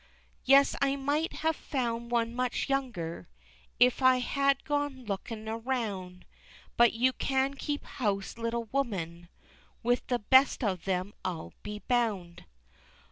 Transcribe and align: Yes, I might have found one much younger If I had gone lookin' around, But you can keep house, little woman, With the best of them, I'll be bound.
Yes, 0.45 0.75
I 0.81 0.95
might 0.95 1.31
have 1.45 1.55
found 1.55 2.09
one 2.09 2.33
much 2.33 2.67
younger 2.67 3.27
If 3.79 4.01
I 4.01 4.17
had 4.17 4.63
gone 4.63 5.05
lookin' 5.05 5.47
around, 5.47 6.25
But 6.75 6.93
you 6.93 7.13
can 7.13 7.53
keep 7.53 7.83
house, 7.85 8.35
little 8.35 8.63
woman, 8.71 9.29
With 9.83 10.07
the 10.07 10.17
best 10.17 10.63
of 10.63 10.85
them, 10.85 11.13
I'll 11.23 11.53
be 11.61 11.83
bound. 11.87 12.45